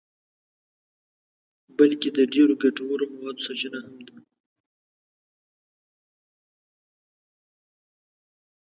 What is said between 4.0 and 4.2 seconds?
ده.